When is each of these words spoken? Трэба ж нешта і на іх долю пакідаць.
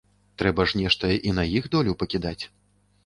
Трэба 0.41 0.65
ж 0.71 0.79
нешта 0.79 1.11
і 1.31 1.35
на 1.41 1.45
іх 1.59 1.67
долю 1.77 1.97
пакідаць. 2.01 2.39